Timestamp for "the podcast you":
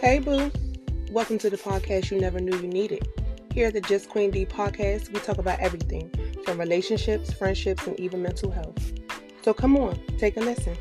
1.50-2.20